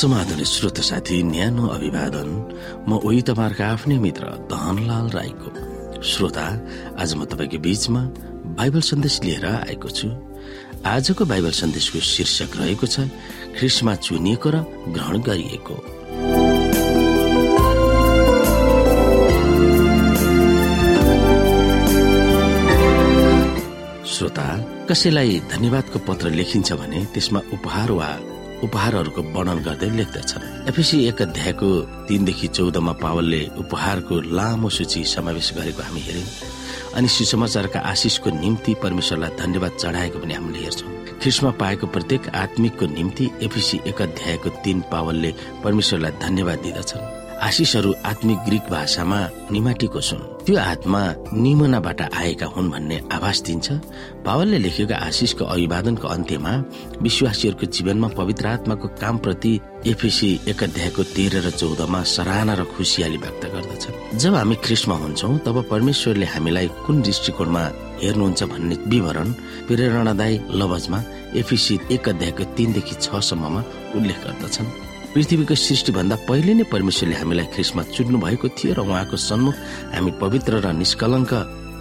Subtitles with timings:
[0.00, 2.28] समाधान श्रोत साथी न्यानो अभिवादन
[2.88, 5.50] म उही तपाईँहरूको आफ्नै मित्र धनलाल राईको।
[6.00, 6.46] श्रोता
[6.96, 8.00] आज म तपाईँको बीचमा
[8.56, 10.08] बाइबल सन्देश लिएर आएको छु।
[10.88, 13.12] आजको बाइबल सन्देशको शीर्षक रहेको छ
[13.60, 14.56] ख्रिसमा चुनिएको र
[14.88, 15.76] ग्रहण गरिएको।
[24.08, 24.48] श्रोता
[24.88, 28.10] कसैलाई धन्यवादको पत्र लेखिन्छ भने त्यसमा उपहार वा
[28.62, 31.68] उपहारहरूको वर्णन गर्दै लेख्दछन्। एफिसी एक अध्यायको
[32.08, 36.28] तीनदेखि चौधमा पावलले उपहारको लामो सूची समावेश गरेको हामी हेर्यौं
[36.96, 40.90] अनि सुसमाचारका आशिषको निम्ति परमेश्वरलाई धन्यवाद चढाएको पनि हामीले हेर्छौँ।
[41.22, 45.30] ख्रिस्मा पाएको प्रत्येक आत्मिकको निम्ति एफिसी एक अध्यायको तीन पावलले
[45.64, 47.02] परमेश्वरलाई धन्यवाद दिँदछन्।
[47.40, 49.18] आशिषहरू आत्मिक ग्रिक भाषामा
[49.50, 51.00] निमाटीको सुन त्यो आत्मा
[51.32, 53.68] निमनाबाट आएका हुन् भन्ने आभास दिन्छ।
[54.26, 56.52] पावलले लेखेको आशिषको अभिवादनको अन्त्यमा
[57.00, 59.52] विश्वासीहरूको जीवनमा पवित्र आत्माको काम प्रति
[59.86, 65.38] एफिसी एक अध्यायको तेह्र र चौधमा सराहना र खुसियाली व्यक्त गर्दछन् जब हामी ख्रिस्टमा हुन्छौँ
[65.46, 67.64] तब परमेश्वरले हामीलाई कुन दृष्टिकोणमा
[68.04, 69.32] हेर्नुहुन्छ भन्ने विवरण
[69.68, 71.02] प्रेरणादायी लवजमा
[71.40, 73.60] एफिसी एक अध्यायको तीनदेखि छसम्ममा
[73.96, 79.56] उल्लेख गर्दछन्। पृथ्वीको सृष्टिभन्दा पहिले नै परमेश्वरले हामीलाई ख्रिसमा चुन्नु भएको थियो र उहाँको सन्मुख
[79.94, 81.32] हामी पवित्र र निष्कलङ्क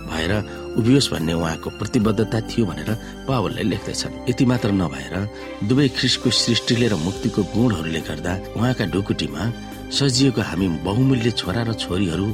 [0.09, 0.33] भएर
[0.81, 2.89] उभियोस् भन्ने उहाँको प्रतिबद्धता थियो भनेर
[3.29, 5.13] पावलले लेख्दछन्। यति मात्र नभएर
[5.69, 9.41] दुवै ख्रिसको सृष्टिले र मुक्तिको गुणहरूले गर्दा उहाँका ढुकुटीमा
[9.93, 12.27] सजिएको हामी बहुमूल्य छोरा र छोरीहरू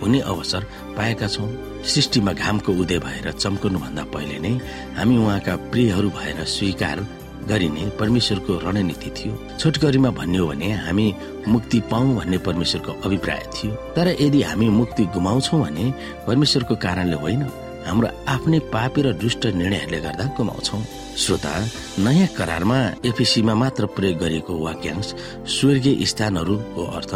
[0.00, 0.62] हुने अवसर
[0.96, 1.48] पाएका छौँ।
[1.84, 4.52] सृष्टिमा घामको उदय भएर चम्कनु भन्दा पहिले नै
[4.96, 6.98] हामी उहाँका प्रियहरू भएर स्वीकार
[7.46, 11.14] गरिने परमेश्वरको रणनीति थियो। छोटकरीमा भन्ने हो भने हामी
[11.48, 15.84] मुक्ति पाऊ भन्ने परमेश्वरको अभिप्राय थियो। तर यदि हामी मुक्ति गुमाउँछौ भने
[16.26, 17.42] परमेश्वरको कारणले होइन
[17.86, 20.78] हाम्रो आफ्नै पापी र दुष्ट निर्णयहरूले गर्दा गुमाउँछौ।
[21.16, 21.52] श्रोता
[21.98, 25.14] नयाँ करारमा एफिसीमा मात्र प्रयोग गरिएको वाक्यांश
[25.48, 27.12] स्वर्गीय स्थानहरूको अर्थ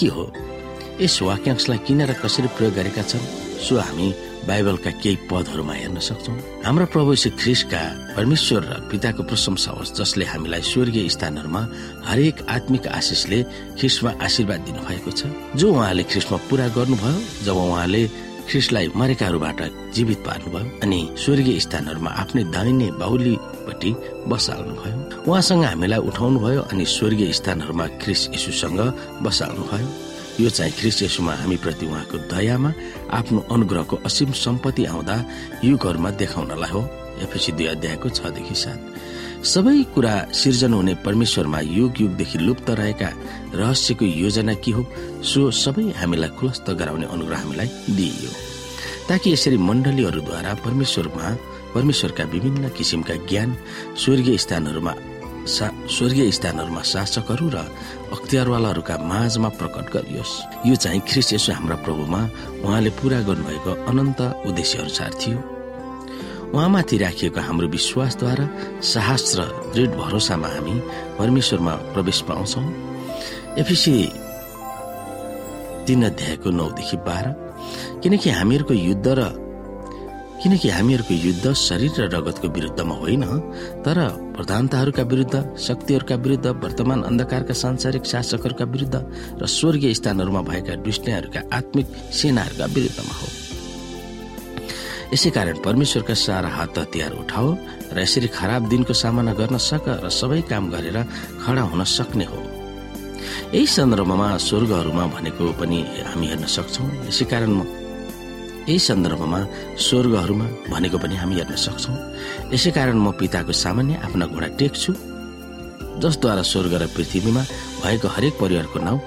[0.00, 0.32] के हो?
[1.00, 3.26] यस वाक्यांशलाई किन र कसरी प्रयोग गरेका छन्?
[3.62, 4.08] सो हामी
[4.46, 6.32] बाइबलका केही पदहरूमा हेर्न सक्छौ।
[6.66, 7.82] हाम्रो प्रभु श्री ख्रिसका
[8.16, 11.62] परमेश्वर र पिताको प्रशंसा होस् जसले हामीलाई स्वर्गीय स्थानहरूमा
[12.08, 13.40] हरेक आत्मिक आशिषले
[13.78, 15.20] ख्रिसमा आशीर्वाद दिनुभएको छ।
[15.58, 18.02] जो उहाँले ख्रिसमा पूरा गर्नुभयो जब उहाँले
[18.48, 19.60] ख्रिसलाई मरेकाहरूबाट
[19.94, 23.90] जीवित पार्नुभयो अनि स्वर्गीय स्थानहरूमा आफ्नै दाहिने बाहुलीपट्टि
[24.32, 24.96] बसाल्नु भयो
[25.28, 28.80] उहाँसँग हामीलाई उठाउनु भयो अनि स्वर्गीय स्थानहरूमा ख्रिस यीशुसँग
[29.20, 29.88] बसाल्नु भयो
[30.40, 32.72] यो चाहिँ ख्रिस यसुमा हामी प्रति उहाँको दयामा
[33.10, 35.16] आफ्नो अनुग्रहको असीम सम्पत्ति आउँदा
[35.64, 36.82] युगहरूमा देखाउनलाई हो।
[37.22, 38.78] एफएसी दुई अध्यायको छदेखि सात।
[39.44, 43.10] सबै कुरा सिर्जन हुने परमेश्वरमा युग युगदेखि लुप्त रहेका
[43.54, 44.86] रहस्यको योजना के हो
[45.22, 48.30] सो सबै हामीलाई खुलस्त गराउने अनुग्रह हामीलाई दिइयो।
[49.08, 51.36] ताकि यसरी मण्डलीहरूद्वारा परमेश्वरमा
[51.74, 53.56] परमेश्वरका विभिन्न किसिमका ज्ञान
[53.98, 54.94] स्वर्गीय स्थानहरूमा
[55.48, 57.58] स्वर्गीय स्थानहरूमा शासकहरू र
[58.12, 60.32] अख्तियारवालाहरूका माझमा प्रकट गरियोस्।
[60.68, 62.20] यो चाहिँ ख्रिस यसो हाम्रा प्रभुमा
[62.64, 65.38] उहाँले पूरा गर्नुभएको अनन्त उद्देश्य अनुसार थियो
[66.52, 68.46] उहाँमाथि राखिएको हाम्रो विश्वासद्वारा
[68.82, 69.40] साहस र
[69.72, 70.74] दृढ भरोसामा हामी
[71.18, 72.62] परमेश्वरमा प्रवेश पाउँछौ।
[73.60, 73.94] एफिसी
[75.86, 77.26] तीन अध्यायको नौदेखि बाह्र।
[78.02, 79.20] किनकि हामीहरूको युद्ध र
[80.38, 83.24] किनकि हामीहरूको युद्ध शरीर र रगतको विरुद्धमा होइन
[83.82, 83.98] तर
[84.36, 88.96] प्रधानताहरूका विरुद्ध शक्तिहरूका विरुद्ध वर्तमान अन्धकारका सांसारिक शासकहरूका विरुद्ध
[89.42, 93.28] र स्वर्गीय स्थानहरूमा भएका दुष्टहरूका आत्मिक सेनाहरूका विरुद्धमा हो।
[95.14, 97.48] यसै कारण परमेश्वरका सारा हात हतियार उठाओ
[97.90, 100.98] र यसरी खराब दिनको सामना गर्न सक र सबै काम गरेर
[101.42, 102.40] खडा हुन सक्ने हो।
[103.54, 107.50] यही सन्दर्भमा स्वर्गहरूमा भनेको पनि हामी हेर्न सक्छौ। यसै कारण
[108.68, 109.40] यही सन्दर्भमा
[109.80, 111.92] स्वर्गहरूमा भनेको पनि हामी हेर्न सक्छौ।
[112.52, 114.92] यसै कारण म पिताको सामान्य आफ्ना घोडा टेक्छु
[116.04, 117.42] जसद्वारा स्वर्ग र पृथ्वीमा
[117.82, 118.98] भएको हरेक परिवारको नाउँ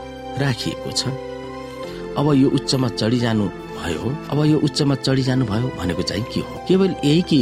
[0.42, 1.02] राखिएको छ।
[2.18, 3.46] अब यो उच्चमा चढिजानु
[3.81, 4.16] भयो?
[4.31, 6.54] अब यो उच्चमा चढिजानु भयो भनेको चाहिँ के हो?
[6.68, 7.39] केवल यही कि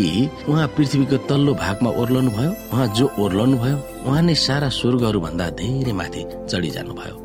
[0.50, 3.78] उहाँ पृथ्वीको तल्लो भागमा ओर्लनु भयो उहाँ जो ओर्लनु भयो
[4.08, 7.16] उहाँ नै सारा स्वर्गहरू भन्दा धेरै माथि चढिजानु भयो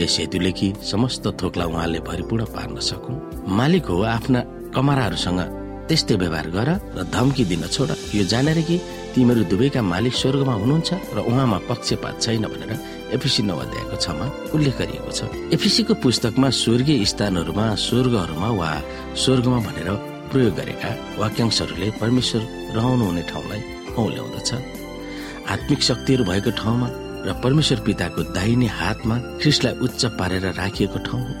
[0.00, 3.20] यस हेतुले कि समस्त थोकलाई उहाँले भरिपूर्ण पार्न सकुन्।
[3.58, 4.40] मालिक हो आफ्ना
[4.74, 5.40] कमराहरूसँग
[5.88, 8.76] त्यस्तै व्यवहार गर र धम्की दिन छोड। यो जानेर कि
[9.14, 12.72] तिमीहरू दुवैका मालिक स्वर्गमा हुनुहुन्छ र उहाँमा पक्षपात छैन भनेर
[13.12, 15.20] एफिसी नौ अध्यायको छमा उल्लेख गरिएको छ।
[15.52, 18.70] एफिसीको पुस्तकमा स्वर्गीय स्थानहरूमा स्वर्गहरूमा वा
[19.14, 19.88] स्वर्गमा भनेर
[20.32, 22.42] प्रयोग गरेका वाक्यांशहरूले परमेश्वर
[22.76, 23.60] रहनु हुने ठाउँलाई
[24.00, 24.50] औल्याउँदछ।
[25.52, 26.88] आत्मिक शक्तिहरू भएको ठाउँमा
[27.26, 31.34] र परमेश्वर पिताको दाहिने हातमा ख्रिसलाई उच्च पारेर राखिएको ठाउँ हो।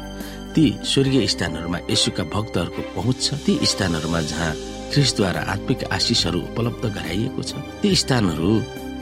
[0.54, 4.52] ती स्वर्गीय स्थानहरूमा यसुका भक्तहरूको पहुँच छ। ती स्थानहरूमा जहाँ
[4.92, 7.52] ख्रिसद्वारा आत्मिक आशिषहरू उपलब्ध गराइएको छ।
[7.82, 8.50] ती स्थानहरू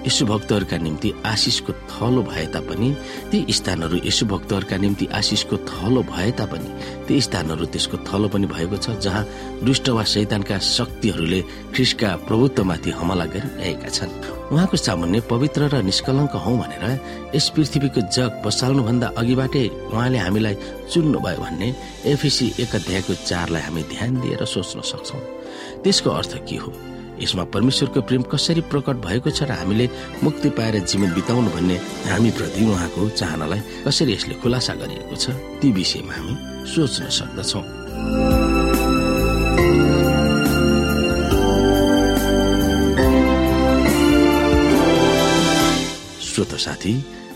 [0.01, 2.89] भक्तहरूका निम्ति आशिषको थलो भए तापनि
[3.31, 6.71] ती स्थानहरू भक्तहरूका निम्ति आशिषको थलो भए तापनि
[7.09, 9.25] ती स्थानहरू त्यसको थलो पनि भएको छ जहाँ
[9.65, 11.41] दुष्ट वा शैतानका शक्तिहरूले
[11.77, 14.13] ख्रिसका प्रभुत्वमाथि हमला गरिरहेका छन्।
[14.51, 16.85] उहाँको सामुन्ने पवित्र र निष्कलङ्क हौ भनेर
[17.37, 20.55] यस पृथ्वीको जग बसाल्नुभन्दा अघिबाटै उहाँले हामीलाई
[20.93, 21.69] चुन्नुभयो भन्ने
[22.13, 25.19] एफिसी एक अध्यायको चारलाई हामी ध्यान दिएर सोच्न सक्छौ।
[25.85, 26.73] त्यसको अर्थ के हो?
[27.21, 29.89] यसमा परमेश्वरको प्रेम कसरी प्रकट भएको छ र हामीले
[30.25, 31.77] मुक्ति पाएर जीवन बिताउनु भन्ने
[32.09, 36.35] हामी प्रति उहाँको चाहनालाई कसरी यसले खुलासा गरिएको छ ती विषयमा हामी
[36.73, 37.61] सोच्न सक्दछौ।
[46.25, 46.95] श्रोत साथी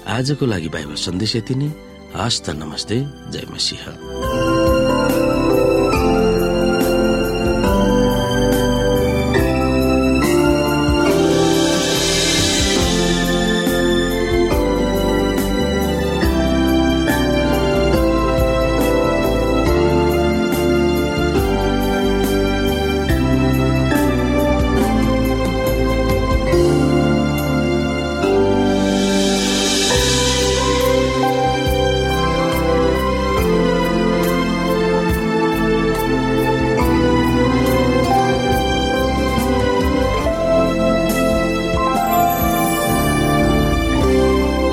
[0.09, 1.69] आजको लागि बाइबल सन्देश यति नै।
[2.17, 2.97] हस्त नमस्ते
[3.33, 4.34] जय मसिंह।